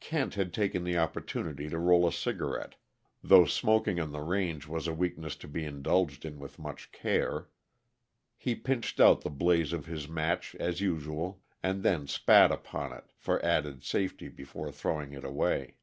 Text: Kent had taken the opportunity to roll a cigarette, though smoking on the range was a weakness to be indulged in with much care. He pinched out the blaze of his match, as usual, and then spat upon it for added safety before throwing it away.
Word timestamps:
Kent 0.00 0.36
had 0.36 0.54
taken 0.54 0.84
the 0.84 0.96
opportunity 0.96 1.68
to 1.68 1.78
roll 1.78 2.08
a 2.08 2.10
cigarette, 2.10 2.76
though 3.22 3.44
smoking 3.44 4.00
on 4.00 4.10
the 4.10 4.22
range 4.22 4.66
was 4.66 4.86
a 4.86 4.94
weakness 4.94 5.36
to 5.36 5.46
be 5.46 5.66
indulged 5.66 6.24
in 6.24 6.38
with 6.38 6.58
much 6.58 6.90
care. 6.92 7.50
He 8.38 8.54
pinched 8.54 9.00
out 9.00 9.20
the 9.20 9.28
blaze 9.28 9.74
of 9.74 9.84
his 9.84 10.08
match, 10.08 10.54
as 10.54 10.80
usual, 10.80 11.42
and 11.62 11.82
then 11.82 12.06
spat 12.06 12.50
upon 12.50 12.94
it 12.94 13.04
for 13.18 13.44
added 13.44 13.82
safety 13.84 14.28
before 14.30 14.72
throwing 14.72 15.12
it 15.12 15.24
away. 15.26 15.76